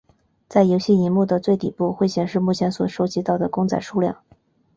[0.49, 4.17] 在游戏萤幕的最底部会显示目前所收集到的公仔数量。